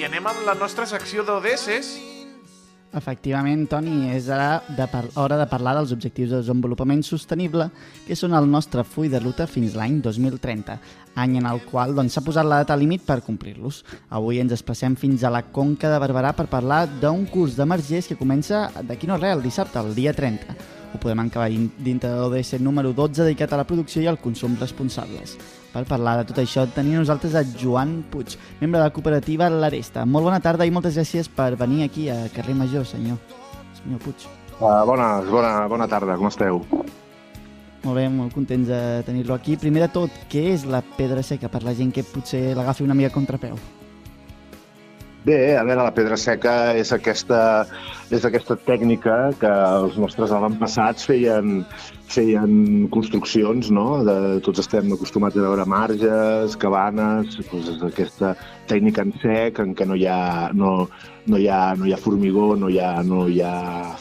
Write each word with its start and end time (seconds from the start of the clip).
i 0.00 0.04
anem 0.06 0.24
amb 0.30 0.46
la 0.46 0.54
nostra 0.56 0.86
secció 0.88 1.20
d'ODSs. 1.28 1.88
Efectivament, 2.96 3.66
Toni, 3.68 4.08
és 4.14 4.30
ara 4.32 4.62
de 4.72 4.86
hora 5.20 5.36
de 5.36 5.46
parlar 5.50 5.74
dels 5.76 5.92
objectius 5.92 6.30
de 6.32 6.38
desenvolupament 6.40 7.02
sostenible, 7.04 7.66
que 8.06 8.16
són 8.16 8.32
el 8.38 8.48
nostre 8.48 8.82
full 8.82 9.12
de 9.12 9.20
ruta 9.20 9.44
fins 9.46 9.76
l'any 9.76 10.00
2030, 10.00 10.78
any 11.20 11.36
en 11.42 11.50
el 11.52 11.60
qual 11.68 11.92
doncs, 11.92 12.16
s'ha 12.16 12.22
doncs, 12.22 12.30
posat 12.30 12.48
la 12.48 12.62
data 12.64 12.80
límit 12.80 13.04
per 13.04 13.20
complir-los. 13.28 13.84
Avui 14.08 14.40
ens 14.40 14.56
desplacem 14.56 14.96
fins 14.96 15.22
a 15.22 15.34
la 15.36 15.44
Conca 15.52 15.92
de 15.92 16.00
Barberà 16.00 16.32
per 16.32 16.48
parlar 16.48 16.86
d'un 16.96 17.28
curs 17.28 17.60
de 17.60 17.68
margers 17.68 18.08
que 18.08 18.18
comença 18.18 18.70
d'aquí 18.80 19.06
no 19.06 19.20
res, 19.20 19.36
el 19.36 19.44
dissabte, 19.44 19.84
el 19.84 19.92
dia 19.94 20.16
30. 20.16 20.60
Ho 20.94 20.98
podem 20.98 21.26
encabar 21.28 21.52
dintre 21.52 22.08
de 22.08 22.16
l'ODS 22.16 22.56
número 22.64 22.96
12 22.96 23.26
dedicat 23.26 23.52
a 23.52 23.60
la 23.60 23.68
producció 23.68 24.00
i 24.00 24.08
al 24.08 24.18
consum 24.18 24.56
responsables. 24.56 25.36
Per 25.70 25.84
parlar 25.86 26.16
de 26.18 26.26
tot 26.26 26.40
això 26.42 26.64
tenim 26.74 26.98
nosaltres 26.98 27.36
a 27.38 27.44
Joan 27.46 28.00
Puig, 28.10 28.34
membre 28.58 28.80
de 28.80 28.86
la 28.88 28.94
cooperativa 28.94 29.50
L'Aresta. 29.52 30.02
Molt 30.04 30.26
bona 30.26 30.40
tarda 30.42 30.66
i 30.66 30.72
moltes 30.74 30.98
gràcies 30.98 31.30
per 31.30 31.54
venir 31.60 31.84
aquí 31.86 32.08
a 32.10 32.24
Carrer 32.34 32.56
Major, 32.58 32.86
senyor. 32.86 33.20
Senyor 33.78 34.02
Puig. 34.02 34.26
Uh, 34.58 34.82
bona, 34.84 35.12
bona, 35.30 35.52
bona 35.70 35.86
tarda, 35.88 36.18
com 36.18 36.28
esteu? 36.28 36.64
Molt 37.80 37.96
bé, 37.96 38.08
molt 38.12 38.34
contents 38.36 38.68
de 38.68 38.80
tenir-lo 39.06 39.36
aquí. 39.38 39.54
Primer 39.56 39.86
de 39.86 39.92
tot, 39.94 40.24
què 40.32 40.50
és 40.52 40.66
la 40.68 40.82
pedra 40.98 41.22
seca 41.24 41.48
per 41.48 41.62
la 41.64 41.76
gent 41.78 41.94
que 41.94 42.04
potser 42.04 42.50
l'agafi 42.58 42.84
una 42.84 42.98
mica 42.98 43.14
contrapeu? 43.14 43.56
Bé, 45.20 45.52
a 45.52 45.62
veure, 45.68 45.82
la 45.84 45.92
pedra 45.92 46.16
seca 46.16 46.52
és 46.80 46.94
aquesta, 46.96 47.66
és 48.08 48.22
aquesta 48.24 48.54
tècnica 48.64 49.16
que 49.36 49.48
els 49.50 49.98
nostres 50.00 50.30
avantpassats 50.32 51.04
feien, 51.04 51.58
feien 52.08 52.86
construccions, 52.94 53.68
no? 53.68 53.98
De, 54.08 54.14
tots 54.46 54.62
estem 54.62 54.88
acostumats 54.96 55.36
a 55.36 55.42
veure 55.44 55.66
marges, 55.68 56.56
cabanes, 56.62 57.36
doncs 57.50 57.84
aquesta 57.90 58.30
tècnica 58.70 59.04
en 59.04 59.12
sec 59.20 59.60
en 59.60 59.74
què 59.76 59.84
no 59.90 59.98
hi 60.00 60.06
ha, 60.08 60.22
no, 60.56 60.70
no 61.28 61.40
hi 61.42 61.50
ha, 61.52 61.60
no 61.76 61.84
hi 61.84 61.92
ha 61.92 62.00
formigó, 62.00 62.54
no 62.56 62.70
hi 62.72 62.80
ha, 62.80 62.94
no 63.04 63.26
hi 63.28 63.42
ha 63.44 63.58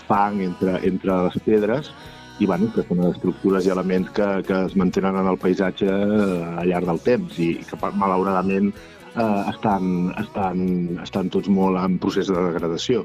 fang 0.08 0.40
entre, 0.46 0.78
entre 0.88 1.18
les 1.26 1.36
pedres, 1.44 1.92
i 2.40 2.48
bueno, 2.48 2.70
que 2.72 2.86
són 2.88 3.04
estructures 3.10 3.68
i 3.68 3.74
elements 3.76 4.16
que, 4.16 4.30
que 4.48 4.62
es 4.70 4.80
mantenen 4.80 5.20
en 5.20 5.28
el 5.34 5.42
paisatge 5.42 5.90
al 5.92 6.72
llarg 6.72 6.88
del 6.88 7.04
temps 7.04 7.44
i 7.44 7.50
que 7.68 7.82
malauradament 8.00 8.72
eh, 9.20 9.42
estan, 9.54 10.14
estan, 10.22 10.62
estan 11.04 11.34
tots 11.34 11.52
molt 11.52 11.80
en 11.82 11.98
procés 12.02 12.32
de 12.32 12.38
degradació. 12.50 13.04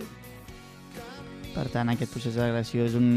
Per 1.55 1.69
tant, 1.71 1.91
aquest 1.93 2.11
procés 2.11 2.35
de 2.35 2.43
degradació 2.43 2.87
és 2.89 2.97
un, 2.99 3.11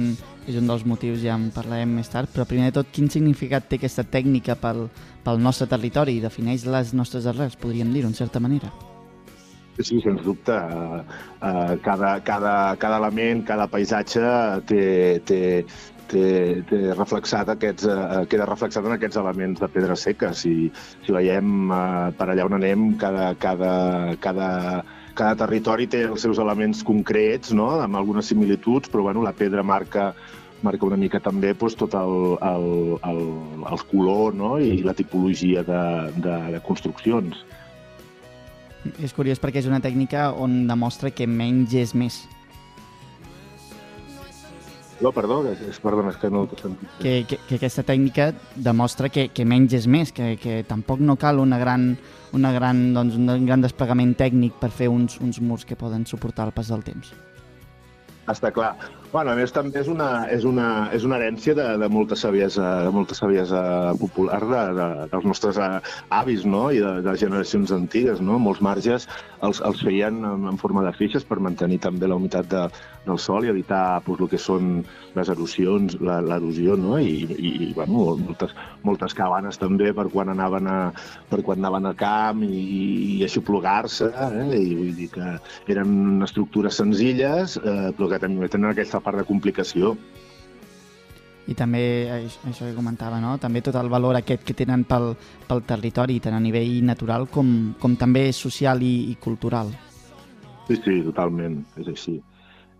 és 0.45 0.58
un 0.59 0.67
dels 0.70 0.84
motius, 0.86 1.23
ja 1.23 1.34
en 1.40 1.48
parlarem 1.56 1.95
més 1.98 2.12
tard, 2.14 2.30
però 2.34 2.45
primer 2.45 2.70
de 2.70 2.75
tot, 2.75 2.92
quin 2.94 3.09
significat 3.09 3.66
té 3.66 3.80
aquesta 3.80 4.06
tècnica 4.06 4.58
pel, 4.62 4.84
pel 5.25 5.42
nostre 5.42 5.66
territori? 5.72 6.20
Defineix 6.22 6.68
les 6.70 6.94
nostres 6.94 7.25
arrels, 7.30 7.58
podríem 7.58 7.90
dir-ho, 7.95 8.12
en 8.12 8.18
certa 8.18 8.42
manera. 8.44 8.70
Sí, 9.78 10.00
sens 10.02 10.22
dubte. 10.25 10.53
Uh, 10.53 11.02
uh, 11.42 11.73
cada, 11.86 12.16
cada, 12.25 12.53
cada 12.81 12.98
element, 12.98 13.44
cada 13.45 13.68
paisatge 13.70 14.22
té, 14.70 14.86
té, 15.25 15.42
té, 16.11 16.27
té 16.69 16.80
reflexat 16.94 17.50
aquests, 17.53 17.88
eh, 17.91 18.22
queda 18.31 18.47
reflexat 18.50 18.86
en 18.88 18.95
aquests 18.95 19.19
elements 19.22 19.61
de 19.63 19.69
pedra 19.73 19.97
seca. 20.00 20.33
Si, 20.38 20.72
si 21.05 21.16
veiem 21.16 21.72
eh, 21.72 21.83
per 22.17 22.30
allà 22.31 22.47
on 22.47 22.58
anem, 22.59 22.89
cada, 23.02 23.33
cada, 23.41 23.72
cada, 24.23 24.50
cada 25.17 25.38
territori 25.45 25.88
té 25.91 26.05
els 26.08 26.25
seus 26.25 26.41
elements 26.44 26.83
concrets, 26.88 27.53
no? 27.55 27.69
amb 27.83 28.00
algunes 28.00 28.30
similituds, 28.33 28.91
però 28.94 29.09
bueno, 29.09 29.25
la 29.25 29.35
pedra 29.35 29.63
marca 29.63 30.11
marca 30.66 30.88
una 30.88 30.97
mica 30.97 31.19
també 31.22 31.52
doncs, 31.53 31.75
tot 31.78 31.94
el, 31.94 32.16
el, 32.41 32.66
el, 33.05 33.19
el 33.69 33.83
color 33.91 34.33
no? 34.33 34.55
i 34.58 34.81
la 34.81 34.95
tipologia 34.97 35.63
de, 35.63 35.83
de, 36.17 36.38
de 36.55 36.61
construccions. 36.66 37.44
És 39.03 39.13
curiós 39.13 39.41
perquè 39.41 39.61
és 39.61 39.69
una 39.69 39.81
tècnica 39.83 40.31
on 40.33 40.63
demostra 40.69 41.12
que 41.12 41.28
menys 41.28 41.75
és 41.78 41.94
més. 41.97 42.23
No, 45.00 45.12
perdó, 45.13 45.44
és, 45.52 45.78
perdó, 45.78 46.02
és 46.09 46.18
que 46.18 46.30
no 46.34 46.47
t'he 46.50 46.58
sentit. 46.58 46.94
Que, 47.03 47.13
que, 47.30 47.38
que 47.46 47.58
aquesta 47.59 47.84
tècnica 47.85 48.31
demostra 48.56 49.12
que, 49.13 49.28
que 49.30 49.46
menys 49.46 49.75
és 49.78 49.85
més, 49.85 50.12
que, 50.16 50.34
que 50.41 50.63
tampoc 50.66 51.03
no 51.06 51.16
cal 51.22 51.38
una 51.44 51.59
gran, 51.62 51.91
una 52.34 52.52
gran, 52.56 52.81
doncs, 52.96 53.19
un 53.19 53.46
gran 53.46 53.62
desplegament 53.62 54.16
tècnic 54.18 54.58
per 54.58 54.72
fer 54.74 54.90
uns, 54.90 55.19
uns 55.22 55.38
murs 55.41 55.68
que 55.69 55.78
poden 55.78 56.08
suportar 56.09 56.50
el 56.50 56.56
pas 56.56 56.74
del 56.74 56.81
temps. 56.88 57.13
Està 58.28 58.50
clar. 58.52 58.74
Bueno, 59.12 59.31
a 59.31 59.38
més, 59.40 59.53
també 59.56 59.79
és 59.79 59.88
una, 59.88 60.07
és 60.35 60.44
una, 60.44 60.68
és 60.95 61.06
una 61.07 61.16
herència 61.16 61.53
de, 61.56 61.66
de 61.79 61.88
molta 61.88 62.18
saviesa, 62.19 62.66
de 62.84 62.91
molta 62.91 63.16
saviesa 63.16 63.62
popular 64.01 64.41
de, 64.44 64.63
de, 64.75 64.88
dels 65.13 65.28
nostres 65.31 65.59
avis 65.62 66.44
no? 66.44 66.66
i 66.75 66.81
de, 66.84 66.91
de 67.06 67.13
generacions 67.22 67.72
antigues. 67.72 68.19
No? 68.19 68.35
Molts 68.44 68.59
marges 68.67 69.07
els, 69.41 69.62
els 69.62 69.81
feien 69.85 70.19
en, 70.25 70.46
en 70.51 70.59
forma 70.59 70.84
de 70.84 70.91
feixes 70.97 71.25
per 71.28 71.40
mantenir 71.44 71.79
també 71.84 72.09
la 72.09 72.17
humitat 72.19 72.50
de, 72.51 72.66
del 73.07 73.19
sol 73.22 73.46
i 73.46 73.51
evitar 73.51 74.01
pues, 74.06 74.22
el 74.22 74.29
que 74.31 74.40
són 74.41 74.81
les 75.17 75.31
erosions, 75.34 75.96
l'erosió, 76.03 76.75
no? 76.78 76.97
I, 77.00 77.23
i, 77.38 77.51
i 77.67 77.72
bueno, 77.78 78.03
moltes, 78.19 78.53
moltes 78.85 79.16
cabanes 79.17 79.59
també 79.62 79.94
per 79.97 80.07
quan 80.13 80.34
anaven 80.34 80.69
a, 80.69 80.78
per 81.31 81.41
quan 81.46 81.62
anaven 81.62 81.90
al 81.90 81.97
camp 82.00 82.44
i, 82.46 82.62
i 83.17 83.23
aixoplugar-se, 83.25 84.12
eh? 84.12 84.46
i 84.57 84.75
vull 84.78 84.94
dir 84.97 85.09
que 85.13 85.31
eren 85.73 86.25
estructures 86.25 86.78
senzilles, 86.81 87.57
eh, 87.62 87.90
però 87.97 88.12
que 88.12 88.22
també 88.22 88.51
tenen 88.51 88.73
aquesta 88.73 88.97
aquesta 88.97 89.06
part 89.06 89.22
de 89.22 89.28
complicació. 89.28 89.96
I 91.47 91.56
també, 91.56 92.09
això 92.12 92.66
que 92.66 92.75
comentava, 92.75 93.22
no? 93.24 93.38
també 93.40 93.62
tot 93.63 93.75
el 93.80 93.88
valor 93.88 94.18
aquest 94.18 94.44
que 94.44 94.53
tenen 94.53 94.84
pel, 94.84 95.13
pel 95.47 95.62
territori, 95.63 96.19
tant 96.19 96.35
a 96.35 96.41
nivell 96.44 96.84
natural 96.84 97.28
com, 97.31 97.74
com 97.80 97.96
també 97.96 98.34
social 98.34 98.81
i, 98.84 99.13
i 99.13 99.16
cultural. 99.16 99.72
Sí, 100.68 100.75
sí, 100.75 100.97
totalment, 101.06 101.62
és 101.80 101.88
així. 101.88 102.18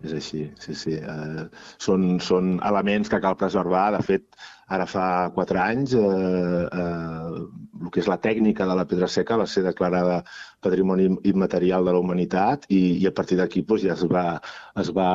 És 0.04 0.12
així, 0.14 0.44
sí, 0.60 0.74
sí. 0.78 0.92
Eh, 1.00 1.46
són, 1.82 2.20
són 2.20 2.58
elements 2.62 3.08
que 3.10 3.18
cal 3.24 3.34
preservar. 3.40 3.88
De 3.96 4.02
fet, 4.04 4.36
ara 4.68 4.84
fa 4.86 5.06
quatre 5.34 5.58
anys, 5.58 5.96
eh, 5.96 6.66
eh, 6.68 7.40
el 7.78 7.90
que 7.94 8.00
és 8.02 8.08
la 8.10 8.18
tècnica 8.22 8.66
de 8.68 8.74
la 8.78 8.84
pedra 8.90 9.08
seca 9.10 9.38
va 9.40 9.46
ser 9.46 9.62
declarada 9.66 10.22
Patrimoni 10.64 11.06
Immaterial 11.30 11.86
de 11.86 11.94
la 11.94 12.02
Humanitat 12.02 12.66
i, 12.74 12.80
i 12.98 13.06
a 13.06 13.12
partir 13.14 13.38
d'aquí 13.38 13.62
doncs, 13.68 13.84
ja 13.86 13.94
es 13.94 14.04
va, 14.10 14.24
es, 14.82 14.90
va, 14.96 15.08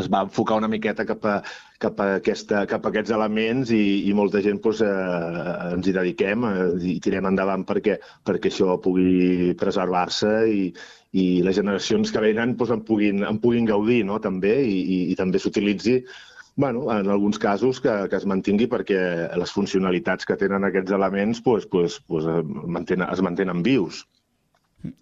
es 0.00 0.10
va 0.12 0.24
enfocar 0.26 0.58
una 0.62 0.70
miqueta 0.72 1.06
cap 1.06 1.24
a, 1.30 1.36
cap 1.82 2.02
a, 2.02 2.08
aquesta, 2.20 2.64
cap 2.70 2.84
a 2.86 2.92
aquests 2.92 3.14
elements 3.14 3.72
i, 3.74 3.82
i 4.10 4.14
molta 4.18 4.42
gent 4.44 4.60
doncs, 4.64 4.82
eh, 4.82 5.72
ens 5.76 5.86
hi 5.86 5.96
dediquem 5.96 6.46
eh, 6.50 6.68
i 6.96 6.98
tirem 7.04 7.30
endavant 7.30 7.66
perquè, 7.68 8.00
perquè 8.26 8.52
això 8.52 8.78
pugui 8.82 9.54
preservar-se 9.60 10.36
i, 10.50 10.70
i 11.16 11.26
les 11.46 11.58
generacions 11.60 12.12
que 12.12 12.24
venen 12.24 12.56
doncs, 12.56 12.74
en, 12.74 12.86
puguin, 12.88 13.26
en 13.28 13.42
puguin 13.42 13.68
gaudir 13.68 14.02
no? 14.08 14.18
també 14.22 14.58
i, 14.64 14.80
i, 14.80 14.98
i 15.12 15.18
també 15.18 15.42
s'utilitzi 15.42 16.00
bueno, 16.56 16.90
en 16.90 17.08
alguns 17.10 17.38
casos 17.38 17.80
que, 17.80 17.92
que 18.10 18.16
es 18.16 18.26
mantingui 18.26 18.66
perquè 18.72 18.98
les 19.36 19.52
funcionalitats 19.52 20.26
que 20.26 20.38
tenen 20.40 20.64
aquests 20.64 20.96
elements 20.96 21.42
pues, 21.44 21.68
pues, 21.68 22.00
pues, 22.08 22.26
mantenen, 22.64 23.08
es 23.12 23.22
mantenen 23.22 23.62
vius. 23.62 24.06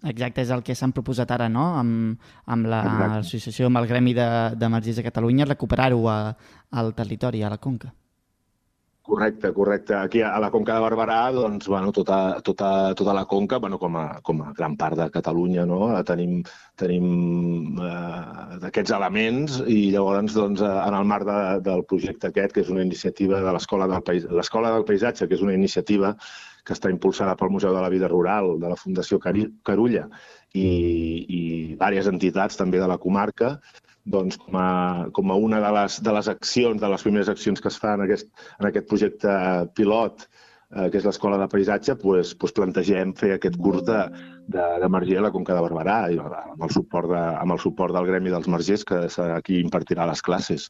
Exacte, 0.03 0.41
és 0.41 0.51
el 0.51 0.63
que 0.65 0.75
s'han 0.75 0.93
proposat 0.95 1.31
ara, 1.31 1.47
no?, 1.51 1.65
amb, 1.79 2.21
amb 2.51 2.69
l'associació, 2.71 3.69
amb 3.69 3.81
el 3.81 3.87
Gremi 3.87 4.15
de, 4.17 4.27
de 4.57 4.69
Margis 4.71 4.97
de 4.99 5.03
Catalunya, 5.05 5.47
recuperar-ho 5.47 6.01
al 6.09 6.93
territori, 6.97 7.43
a 7.43 7.51
la 7.53 7.59
Conca. 7.61 7.93
Correcte, 9.05 9.53
correcte. 9.53 9.93
Aquí 9.93 10.21
a 10.25 10.39
la 10.41 10.49
Conca 10.49 10.73
de 10.73 10.81
Barberà, 10.81 11.29
doncs, 11.31 11.67
bueno, 11.69 11.91
tota, 11.93 12.41
tota, 12.41 12.69
tota 12.97 13.13
la 13.13 13.25
Conca, 13.29 13.59
bueno, 13.61 13.77
com, 13.77 13.97
a, 14.01 14.19
com 14.25 14.41
a 14.41 14.53
gran 14.57 14.73
part 14.81 14.97
de 14.97 15.05
Catalunya, 15.13 15.65
no? 15.69 15.91
tenim, 16.09 16.39
tenim 16.81 17.77
eh, 17.85 18.57
d'aquests 18.63 18.95
elements 18.97 19.59
i 19.69 19.91
llavors, 19.93 20.33
doncs, 20.33 20.65
eh, 20.65 20.73
en 20.87 20.97
el 20.97 21.05
marc 21.05 21.29
de, 21.29 21.37
del 21.69 21.85
projecte 21.85 22.31
aquest, 22.33 22.55
que 22.55 22.65
és 22.65 22.73
una 22.73 22.81
iniciativa 22.81 23.43
de 23.45 23.53
l'Escola 23.53 23.85
del, 23.93 24.25
l'Escola 24.41 24.73
del 24.73 24.89
Paisatge, 24.89 25.29
que 25.29 25.37
és 25.37 25.45
una 25.45 25.53
iniciativa 25.53 26.15
que 26.65 26.73
està 26.73 26.89
impulsada 26.89 27.37
pel 27.37 27.53
Museu 27.53 27.77
de 27.77 27.85
la 27.85 27.93
Vida 27.93 28.09
Rural, 28.09 28.55
de 28.57 28.73
la 28.73 28.79
Fundació 28.79 29.21
Carulla 29.21 30.07
i, 30.57 30.65
i 30.65 31.41
diverses 31.75 32.09
entitats 32.09 32.57
també 32.57 32.81
de 32.81 32.89
la 32.89 32.97
comarca, 32.97 33.59
doncs, 34.05 34.37
com, 34.37 34.57
a, 34.61 35.09
com 35.13 35.31
a 35.31 35.37
una 35.41 35.59
de 35.63 35.71
les, 35.79 35.99
de 36.05 36.13
les 36.13 36.29
accions, 36.31 36.81
de 36.81 36.89
les 36.91 37.05
primeres 37.05 37.31
accions 37.31 37.61
que 37.61 37.71
es 37.71 37.79
fa 37.81 37.95
en 37.97 38.05
aquest, 38.05 38.29
en 38.59 38.69
aquest 38.69 38.87
projecte 38.91 39.33
pilot, 39.77 40.27
eh, 40.75 40.87
que 40.93 41.01
és 41.01 41.07
l'Escola 41.07 41.39
de 41.41 41.49
Paisatge, 41.51 41.97
doncs, 42.03 42.35
doncs 42.37 42.55
plantegem 42.59 43.15
fer 43.17 43.33
aquest 43.35 43.57
curs 43.61 43.83
de, 43.89 43.99
de, 44.55 44.69
de 44.83 44.91
marger 44.93 45.19
a 45.19 45.27
la 45.27 45.33
Conca 45.33 45.57
de 45.57 45.65
Barberà, 45.65 45.99
i, 46.13 46.21
amb, 46.21 46.63
el 46.67 46.73
suport 46.77 47.11
de, 47.11 47.21
amb 47.33 47.57
el 47.57 47.61
suport 47.65 47.97
del 47.97 48.09
Gremi 48.11 48.33
dels 48.33 48.49
Margers, 48.51 48.85
que 48.87 49.05
serà 49.13 49.41
qui 49.45 49.61
impartirà 49.65 50.07
les 50.11 50.25
classes 50.25 50.69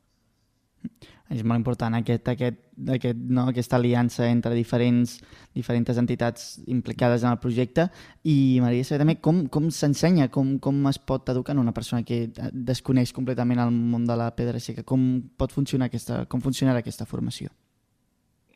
és 1.34 1.42
molt 1.42 1.58
important 1.58 1.96
aquest, 1.98 2.28
aquest, 2.30 2.60
aquest, 2.94 3.18
no? 3.18 3.48
aquesta 3.50 3.80
aliança 3.80 4.28
entre 4.30 4.54
diferents, 4.54 5.18
diferents 5.58 5.98
entitats 5.98 6.60
implicades 6.68 7.26
en 7.26 7.32
el 7.34 7.40
projecte 7.42 7.88
i 8.24 8.62
m'agradaria 8.62 8.86
saber 8.86 9.02
també 9.02 9.18
com, 9.26 9.46
com 9.50 9.72
s'ensenya, 9.74 10.30
com, 10.30 10.56
com 10.62 10.86
es 10.92 11.02
pot 11.02 11.34
educar 11.34 11.56
en 11.58 11.64
una 11.66 11.74
persona 11.74 12.06
que 12.06 12.28
desconeix 12.54 13.14
completament 13.16 13.64
el 13.66 13.74
món 13.74 14.06
de 14.06 14.18
la 14.20 14.30
pedra 14.38 14.62
seca, 14.62 14.86
com 14.86 15.24
pot 15.38 15.56
funcionar 15.56 15.90
aquesta, 15.90 16.26
com 16.30 16.46
funcionarà 16.46 16.86
aquesta 16.86 17.10
formació? 17.10 17.50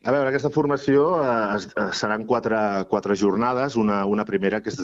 A 0.00 0.12
veure, 0.14 0.30
aquesta 0.30 0.48
formació 0.48 1.02
eh, 1.20 1.56
eh, 1.60 1.88
seran 1.92 2.22
quatre, 2.28 2.58
quatre 2.88 3.16
jornades, 3.20 3.74
una, 3.76 3.98
una 4.08 4.24
primera 4.24 4.62
que 4.64 4.72
és 4.72 4.78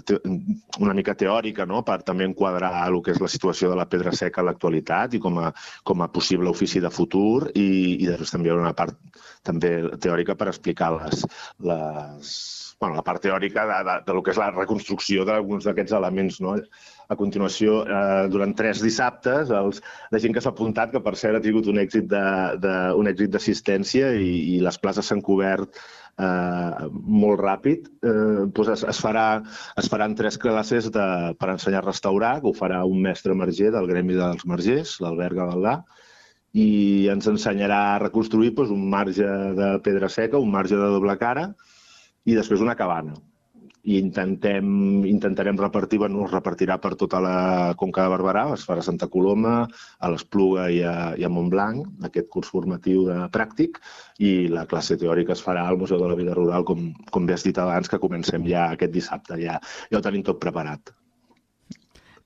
una 0.84 0.92
mica 0.98 1.14
teòrica, 1.16 1.64
no? 1.64 1.80
per 1.86 2.02
també 2.04 2.26
enquadrar 2.28 2.72
el 2.82 2.98
que 3.04 3.14
és 3.14 3.22
la 3.24 3.30
situació 3.32 3.70
de 3.72 3.78
la 3.80 3.88
pedra 3.88 4.12
seca 4.12 4.42
a 4.42 4.46
l'actualitat 4.50 5.16
i 5.16 5.22
com 5.24 5.40
a, 5.40 5.54
com 5.88 6.04
a 6.04 6.10
possible 6.12 6.52
ofici 6.52 6.84
de 6.84 6.92
futur, 6.92 7.48
i, 7.54 7.66
i 7.96 8.10
després 8.10 8.34
també 8.34 8.52
hi 8.52 8.58
una 8.58 8.74
part 8.76 8.92
també 9.46 9.72
teòrica 10.04 10.36
per 10.36 10.50
explicar 10.52 10.92
les, 10.98 11.24
les, 11.64 12.36
bueno, 12.80 12.94
la 12.96 13.04
part 13.04 13.22
teòrica 13.24 13.64
de, 13.66 13.76
de, 13.88 13.94
de 14.06 14.14
lo 14.14 14.22
que 14.22 14.32
és 14.34 14.40
la 14.40 14.50
reconstrucció 14.52 15.24
d'alguns 15.24 15.64
d'aquests 15.64 15.94
elements. 15.96 16.40
No? 16.44 16.56
A 17.08 17.16
continuació, 17.16 17.80
eh, 17.88 18.26
durant 18.32 18.52
tres 18.58 18.82
dissabtes, 18.84 19.52
els, 19.54 19.80
la 20.12 20.20
gent 20.22 20.36
que 20.36 20.42
s'ha 20.44 20.52
apuntat, 20.52 20.92
que 20.92 21.00
per 21.04 21.14
cert 21.16 21.38
ha 21.38 21.44
tingut 21.44 21.70
un 21.72 21.80
èxit 21.80 22.08
de, 22.10 22.24
de, 22.60 22.74
un 23.00 23.08
èxit 23.08 23.32
d'assistència 23.32 24.10
i, 24.20 24.32
i 24.56 24.58
les 24.64 24.76
places 24.82 25.08
s'han 25.08 25.24
cobert 25.24 25.80
eh, 26.20 26.88
molt 27.24 27.40
ràpid, 27.40 27.88
eh, 28.04 28.44
doncs 28.56 28.72
es, 28.74 28.84
es, 28.92 29.00
farà, 29.00 29.28
es 29.80 29.88
faran 29.92 30.16
tres 30.18 30.36
classes 30.42 30.90
de, 30.92 31.06
per 31.40 31.54
ensenyar 31.54 31.80
a 31.80 31.86
restaurar, 31.88 32.34
que 32.42 32.50
ho 32.50 32.56
farà 32.56 32.82
un 32.84 33.00
mestre 33.06 33.36
marger 33.38 33.72
del 33.72 33.88
Gremi 33.88 34.18
dels 34.18 34.44
Margers, 34.48 34.98
l'Albert 35.04 35.38
Gavaldà, 35.38 35.78
i 36.56 37.08
ens 37.12 37.28
ensenyarà 37.28 37.80
a 37.94 37.98
reconstruir 38.04 38.52
doncs, 38.56 38.72
un 38.72 38.84
marge 38.92 39.32
de 39.56 39.72
pedra 39.84 40.08
seca, 40.12 40.40
un 40.40 40.52
marge 40.52 40.76
de 40.76 40.92
doble 40.92 41.16
cara, 41.20 41.50
i 42.26 42.36
després 42.36 42.62
una 42.64 42.76
cabana. 42.78 43.14
I 43.86 44.00
intentem, 44.02 44.66
intentarem 45.06 45.58
repartir, 45.60 46.00
bueno, 46.02 46.24
es 46.26 46.32
repartirà 46.32 46.74
per 46.82 46.96
tota 46.98 47.20
la 47.22 47.36
Conca 47.78 48.02
de 48.02 48.10
Barberà, 48.10 48.42
es 48.56 48.64
farà 48.66 48.82
a 48.82 48.86
Santa 48.86 49.06
Coloma, 49.06 49.60
a 49.62 50.10
l'Espluga 50.10 50.64
i, 50.74 50.80
a, 50.82 51.12
i 51.14 51.22
a 51.22 51.30
Montblanc, 51.30 52.02
aquest 52.08 52.26
curs 52.34 52.50
formatiu 52.50 53.04
de 53.06 53.20
pràctic, 53.30 53.78
i 54.18 54.50
la 54.50 54.66
classe 54.66 54.98
teòrica 54.98 55.36
es 55.36 55.44
farà 55.46 55.62
al 55.68 55.78
Museu 55.78 56.02
de 56.02 56.10
la 56.10 56.18
Vida 56.18 56.34
Rural, 56.34 56.66
com, 56.66 56.90
com 57.14 57.30
bé 57.30 57.38
has 57.38 57.46
dit 57.46 57.62
abans, 57.62 57.86
que 57.86 58.02
comencem 58.02 58.50
ja 58.50 58.72
aquest 58.74 58.94
dissabte, 58.98 59.38
ja, 59.38 59.60
ja 59.92 60.00
ho 60.00 60.02
tenim 60.02 60.26
tot 60.26 60.42
preparat. 60.42 60.90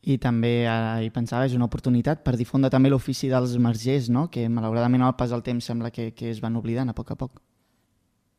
I 0.00 0.16
també 0.16 0.64
ara 0.64 1.02
hi 1.04 1.12
pensava, 1.12 1.44
és 1.44 1.52
una 1.52 1.68
oportunitat 1.68 2.24
per 2.24 2.38
difondre 2.40 2.72
també 2.72 2.88
l'ofici 2.88 3.28
dels 3.28 3.58
margers, 3.60 4.08
no? 4.08 4.30
que 4.32 4.48
malauradament 4.48 5.04
al 5.04 5.16
pas 5.20 5.28
del 5.28 5.44
temps 5.44 5.68
sembla 5.68 5.92
que, 5.92 6.14
que 6.16 6.32
es 6.32 6.40
van 6.40 6.56
oblidant 6.56 6.88
a 6.88 6.96
poc 6.96 7.12
a 7.12 7.20
poc. 7.20 7.36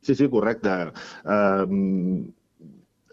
Sí, 0.01 0.15
sí, 0.15 0.27
correcte. 0.29 0.69
Uh, 1.23 1.65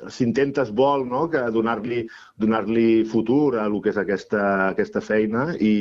s'intenta, 0.06 0.62
es 0.62 0.70
vol, 0.74 1.04
no?, 1.08 1.24
que 1.30 1.40
donar-li 1.54 2.04
donar, 2.38 2.62
-li, 2.66 3.04
futur 3.08 3.56
a 3.58 3.66
el 3.66 3.80
que 3.82 3.90
és 3.90 3.98
aquesta, 3.98 4.42
aquesta 4.68 5.00
feina 5.02 5.48
i, 5.58 5.72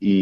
i, 0.00 0.16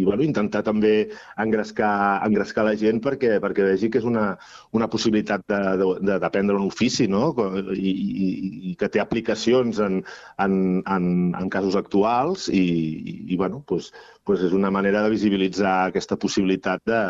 i 0.00 0.04
bueno, 0.06 0.24
intentar 0.24 0.62
també 0.64 1.10
engrescar, 1.36 2.22
engrescar 2.26 2.64
la 2.64 2.76
gent 2.80 3.02
perquè, 3.04 3.36
perquè 3.44 3.66
vegi 3.68 3.90
que 3.90 4.00
és 4.00 4.08
una, 4.08 4.38
una 4.72 4.88
possibilitat 4.88 5.44
d'aprendre 5.48 6.56
un 6.56 6.68
ofici 6.68 7.08
no? 7.08 7.34
I, 7.74 7.92
i, 7.92 8.28
i 8.72 8.74
que 8.80 8.88
té 8.88 9.00
aplicacions 9.04 9.80
en, 9.84 10.00
en, 10.38 10.54
en, 10.86 11.34
en 11.36 11.52
casos 11.52 11.76
actuals 11.76 12.48
i, 12.48 12.64
i, 12.64 13.16
i 13.34 13.36
bueno, 13.36 13.62
doncs, 13.68 13.92
pues 14.28 14.42
és 14.44 14.52
una 14.52 14.70
manera 14.70 15.00
de 15.04 15.12
visibilitzar 15.14 15.74
aquesta 15.88 16.18
possibilitat 16.20 16.82
de, 16.84 17.02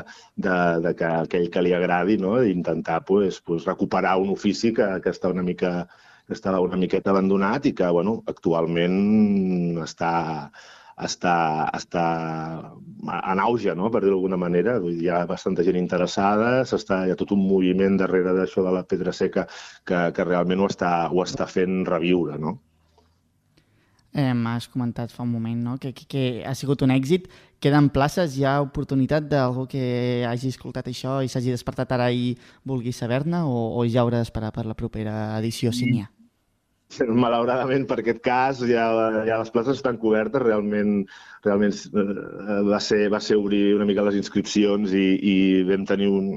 de, 0.47 0.59
de 0.85 0.93
que 0.99 1.09
aquell 1.27 1.49
que 1.51 1.65
li 1.67 1.73
agradi 1.75 2.15
no? 2.23 2.37
d'intentar 2.39 3.01
pues, 3.09 3.41
pues, 3.43 3.67
recuperar 3.67 4.21
un 4.23 4.31
ofici 4.37 4.71
que, 4.77 4.87
que 5.03 5.11
està 5.11 5.33
una 5.35 5.43
mica 5.43 5.73
que 6.29 6.37
estava 6.37 6.61
una 6.61 6.77
miqueta 6.77 7.11
abandonat 7.11 7.67
i 7.67 7.73
que 7.73 7.89
bueno, 7.89 8.19
actualment 8.29 9.79
està, 9.81 10.13
està, 11.09 11.35
està 11.79 12.05
en 13.33 13.43
auge, 13.47 13.75
no? 13.75 13.89
per 13.91 14.03
dir-ho 14.05 14.19
d'alguna 14.19 14.39
manera. 14.45 14.77
Hi 14.85 15.09
ha 15.09 15.23
bastanta 15.31 15.65
gent 15.65 15.81
interessada, 15.81 16.51
està, 16.79 17.01
hi 17.07 17.15
ha 17.15 17.19
tot 17.19 17.33
un 17.33 17.41
moviment 17.49 17.97
darrere 18.03 18.37
d'això 18.37 18.67
de 18.67 18.77
la 18.77 18.85
pedra 18.93 19.17
seca 19.17 19.49
que, 19.89 20.03
que 20.13 20.29
realment 20.29 20.61
ho 20.61 20.69
està, 20.69 20.93
ho 21.09 21.25
està 21.25 21.49
fent 21.49 21.81
reviure. 21.89 22.37
No? 22.45 22.59
Eh, 24.17 24.33
M'has 24.33 24.69
comentat 24.73 25.13
fa 25.13 25.23
un 25.23 25.31
moment 25.31 25.59
no? 25.61 25.77
que, 25.79 25.93
que, 25.93 26.07
que 26.09 26.23
ha 26.47 26.55
sigut 26.57 26.83
un 26.83 26.93
èxit. 26.95 27.29
Queden 27.61 27.91
places? 27.93 28.37
Hi 28.39 28.47
ha 28.49 28.59
oportunitat 28.65 29.27
d'algú 29.29 29.67
que 29.69 30.25
hagi 30.27 30.53
escoltat 30.55 30.89
això 30.89 31.19
i 31.23 31.29
s'hagi 31.29 31.53
despertat 31.53 31.93
ara 31.93 32.11
i 32.15 32.33
vulgui 32.65 32.95
saber-ne 32.95 33.43
o, 33.45 33.67
o 33.77 33.85
ja 33.87 34.05
haurà 34.05 34.23
d'esperar 34.23 34.53
per 34.55 34.65
la 34.67 34.79
propera 34.79 35.19
edició, 35.41 35.75
si 35.75 35.91
n'hi 35.91 36.05
ha? 36.05 36.09
Malauradament, 37.23 37.85
per 37.89 37.99
aquest 38.01 38.23
cas, 38.25 38.63
ja, 38.65 38.87
ja 39.27 39.41
les 39.41 39.51
places 39.53 39.77
estan 39.77 39.99
cobertes. 40.01 40.41
Realment, 40.41 41.03
realment 41.45 41.75
eh, 41.75 42.63
va, 42.71 42.81
ser, 42.81 43.03
va 43.13 43.21
ser 43.21 43.37
obrir 43.37 43.75
una 43.77 43.87
mica 43.89 44.07
les 44.07 44.17
inscripcions 44.17 44.95
i, 44.97 45.09
i 45.21 45.37
vam 45.69 45.85
tenir 45.89 46.09
un 46.09 46.31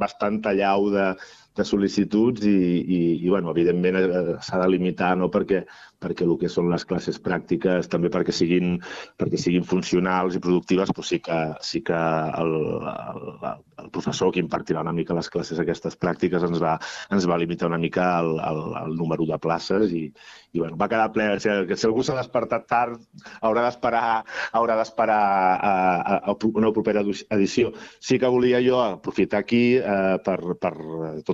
bastant 0.00 0.40
tallau 0.42 0.90
de, 0.94 1.12
de 1.58 1.64
sol·licituds 1.68 2.44
i, 2.48 2.56
i, 2.80 3.00
i 3.20 3.28
bueno, 3.28 3.52
evidentment 3.52 3.98
eh, 4.00 4.22
s'ha 4.44 4.60
de 4.62 4.68
limitar 4.72 5.12
no? 5.20 5.28
perquè, 5.32 5.62
perquè 6.02 6.26
el 6.26 6.34
que 6.40 6.50
són 6.52 6.70
les 6.72 6.84
classes 6.88 7.20
pràctiques, 7.22 7.90
també 7.92 8.10
perquè 8.12 8.34
siguin, 8.34 8.78
perquè 9.20 9.40
siguin 9.40 9.66
funcionals 9.68 10.36
i 10.36 10.42
productives, 10.42 10.92
però 10.94 11.06
sí 11.06 11.20
que, 11.24 11.40
sí 11.64 11.82
que 11.86 11.98
el, 12.42 12.54
el, 12.92 13.60
el 13.84 13.90
professor 13.94 14.32
que 14.32 14.42
impartirà 14.42 14.82
una 14.82 14.94
mica 14.96 15.16
les 15.16 15.30
classes 15.32 15.60
aquestes 15.62 15.98
pràctiques 16.00 16.44
ens 16.48 16.62
va, 16.62 16.76
ens 17.14 17.28
va 17.28 17.40
limitar 17.40 17.70
una 17.70 17.80
mica 17.82 18.08
el, 18.20 18.34
el, 18.40 18.62
el 18.84 18.96
número 18.98 19.26
de 19.28 19.38
places 19.42 19.92
i, 19.92 20.06
i 20.52 20.60
bueno, 20.60 20.76
va 20.80 20.88
quedar 20.88 21.10
ple. 21.12 21.28
Si, 21.42 21.50
si 21.76 21.88
algú 21.88 22.04
s'ha 22.04 22.16
despertat 22.18 22.66
tard, 22.70 22.98
haurà 23.40 23.66
d'esperar 23.68 24.22
haurà 24.56 24.76
d'esperar 24.80 25.20
a, 25.20 25.72
a, 26.16 26.18
a 26.32 26.36
una 26.52 26.72
propera 26.74 27.04
edició. 27.04 27.72
Sí 28.00 28.18
que 28.18 28.30
volia 28.32 28.60
jo 28.64 28.80
aprofitar 28.82 29.42
aquí 29.42 29.62
eh, 29.78 30.18
per, 30.24 30.38
per 30.60 30.74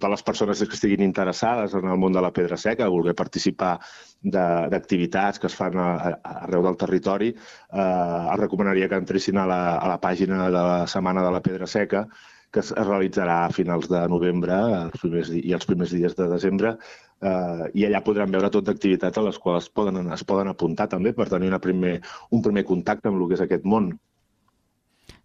totes 0.09 0.17
les 0.17 0.25
persones 0.25 0.63
que 0.63 0.75
estiguin 0.75 1.03
interessades 1.05 1.75
en 1.75 1.89
el 1.89 1.99
món 1.99 2.13
de 2.13 2.23
la 2.23 2.33
pedra 2.33 2.57
seca, 2.57 2.89
voler 2.89 3.15
participar 3.15 3.79
d'activitats 4.23 5.39
que 5.39 5.47
es 5.49 5.55
fan 5.55 5.77
a, 5.77 5.91
a, 6.09 6.33
arreu 6.47 6.65
del 6.65 6.77
territori, 6.77 7.29
eh, 7.35 8.33
els 8.33 8.41
recomanaria 8.41 8.89
que 8.89 8.97
entressin 8.97 9.39
a 9.39 9.47
la, 9.47 9.61
a 9.79 9.89
la 9.89 10.01
pàgina 10.01 10.47
de 10.47 10.51
la 10.57 10.87
Setmana 10.87 11.23
de 11.23 11.33
la 11.33 11.43
Pedra 11.43 11.67
Seca, 11.67 12.07
que 12.51 12.61
es 12.61 12.73
realitzarà 12.73 13.45
a 13.45 13.53
finals 13.53 13.91
de 13.93 14.01
novembre 14.09 14.57
els 14.57 15.01
primers, 15.03 15.31
i 15.37 15.53
els 15.53 15.69
primers 15.69 15.93
dies 15.93 16.17
de 16.17 16.29
desembre, 16.33 16.77
eh, 17.21 17.65
i 17.75 17.85
allà 17.85 18.01
podran 18.05 18.33
veure 18.33 18.51
tot 18.51 18.65
d'activitats 18.65 19.21
a 19.21 19.27
les 19.29 19.39
quals 19.39 19.69
poden, 19.69 20.07
es 20.15 20.25
poden 20.25 20.49
apuntar 20.49 20.89
també 20.89 21.13
per 21.13 21.29
tenir 21.29 21.53
una 21.53 21.61
primer, 21.61 21.99
un 22.33 22.43
primer 22.43 22.65
contacte 22.65 23.13
amb 23.13 23.21
el 23.21 23.29
que 23.29 23.37
és 23.37 23.45
aquest 23.45 23.69
món. 23.69 23.93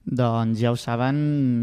Doncs 0.03 0.59
ja 0.59 0.73
ho 0.73 0.77
saben, 0.79 1.17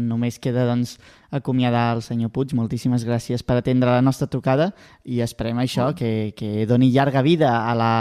només 0.09 0.39
queda 0.41 0.65
doncs, 0.65 0.95
acomiadar 1.29 1.91
el 1.95 2.01
senyor 2.01 2.31
Puig. 2.33 2.55
Moltíssimes 2.57 3.05
gràcies 3.05 3.45
per 3.45 3.59
atendre 3.59 3.93
la 3.93 4.01
nostra 4.01 4.27
trucada 4.27 4.71
i 5.05 5.21
esperem 5.21 5.61
això, 5.61 5.91
que, 5.97 6.33
que 6.37 6.65
doni 6.65 6.89
llarga 6.91 7.21
vida 7.21 7.53
a 7.69 7.75
la, 7.77 7.91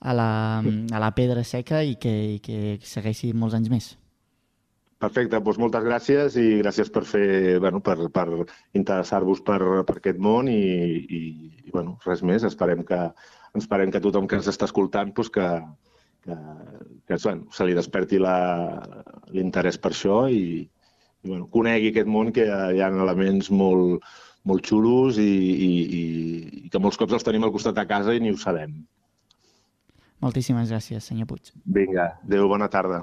a 0.00 0.14
la, 0.16 0.30
a 0.60 1.02
la 1.02 1.10
pedra 1.14 1.44
seca 1.44 1.82
i 1.84 1.98
que, 2.00 2.14
i 2.36 2.38
que 2.42 2.78
segueixi 2.88 3.34
molts 3.36 3.58
anys 3.58 3.68
més. 3.72 3.92
Perfecte, 5.02 5.40
doncs 5.42 5.58
moltes 5.58 5.82
gràcies 5.82 6.36
i 6.38 6.46
gràcies 6.62 6.90
per 6.94 7.02
fer, 7.04 7.58
bueno, 7.60 7.80
per, 7.82 7.96
per 8.14 8.26
interessar-vos 8.78 9.40
per, 9.42 9.58
per 9.88 9.96
aquest 9.98 10.20
món 10.22 10.48
i, 10.48 10.60
i, 10.62 11.22
i 11.66 11.70
bueno, 11.74 11.96
res 12.06 12.22
més. 12.22 12.46
Esperem 12.46 12.84
que, 12.86 13.00
esperem 13.58 13.90
que 13.90 14.02
tothom 14.04 14.28
que 14.30 14.38
ens 14.38 14.50
està 14.52 14.68
escoltant 14.70 15.10
doncs 15.16 15.32
que, 15.34 15.48
que, 16.22 16.38
que 17.08 17.18
bueno, 17.24 17.50
se 17.50 17.66
li 17.66 17.74
desperti 17.74 18.22
l'interès 19.34 19.78
per 19.80 19.92
això 19.92 20.24
i, 20.30 20.62
i 21.22 21.28
bueno, 21.28 21.48
conegui 21.52 21.92
aquest 21.92 22.10
món 22.10 22.32
que 22.36 22.46
hi 22.46 22.82
ha 22.82 22.90
elements 22.92 23.50
molt, 23.50 24.04
molt 24.48 24.66
xulos 24.66 25.20
i, 25.22 25.28
i, 25.28 25.70
i, 26.00 26.02
i 26.64 26.72
que 26.72 26.82
molts 26.82 26.98
cops 27.00 27.16
els 27.18 27.26
tenim 27.26 27.46
al 27.46 27.54
costat 27.54 27.78
de 27.78 27.86
casa 27.88 28.14
i 28.14 28.22
ni 28.22 28.32
ho 28.32 28.38
sabem. 28.40 28.74
Moltíssimes 30.22 30.70
gràcies, 30.70 31.08
senyor 31.10 31.26
Puig. 31.30 31.50
Vinga, 31.66 32.12
adeu, 32.22 32.46
bona 32.50 32.68
tarda. 32.70 33.02